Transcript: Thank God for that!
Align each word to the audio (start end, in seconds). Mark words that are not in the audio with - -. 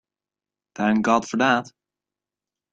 Thank 0.73 1.05
God 1.05 1.29
for 1.29 1.37
that! 1.37 1.71